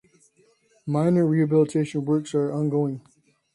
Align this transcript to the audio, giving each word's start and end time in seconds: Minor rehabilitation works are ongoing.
Minor 0.87 1.27
rehabilitation 1.27 2.05
works 2.05 2.33
are 2.33 2.51
ongoing. 2.51 3.01